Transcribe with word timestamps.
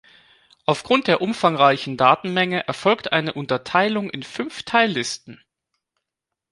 Aufgrund 0.65 1.05
der 1.05 1.21
umfangreichen 1.21 1.95
Datenmenge 1.95 2.65
erfolgt 2.67 3.11
eine 3.11 3.33
Unterteilung 3.33 4.09
in 4.09 4.23
fünf 4.23 4.63
Teillisten. 4.63 5.43